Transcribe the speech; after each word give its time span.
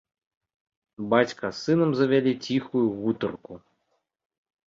Бацька 1.13 1.45
з 1.57 1.61
сынам 1.65 1.91
завялі 2.01 2.31
ціхую 2.45 2.83
гутарку. 3.01 3.53